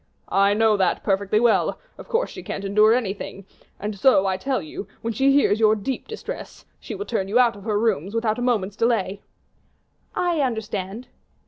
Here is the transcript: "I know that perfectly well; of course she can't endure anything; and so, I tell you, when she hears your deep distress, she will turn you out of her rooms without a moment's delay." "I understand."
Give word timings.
"I 0.33 0.55
know 0.55 0.77
that 0.77 1.03
perfectly 1.03 1.39
well; 1.39 1.77
of 1.99 2.07
course 2.09 2.31
she 2.31 2.41
can't 2.41 2.65
endure 2.65 2.95
anything; 2.95 3.45
and 3.79 3.95
so, 3.95 4.25
I 4.25 4.35
tell 4.35 4.59
you, 4.59 4.87
when 5.03 5.13
she 5.13 5.31
hears 5.31 5.59
your 5.59 5.75
deep 5.75 6.07
distress, 6.07 6.65
she 6.79 6.95
will 6.95 7.05
turn 7.05 7.27
you 7.27 7.37
out 7.37 7.55
of 7.55 7.65
her 7.65 7.77
rooms 7.79 8.15
without 8.15 8.39
a 8.39 8.41
moment's 8.41 8.75
delay." 8.75 9.21
"I 10.15 10.39
understand." 10.41 11.07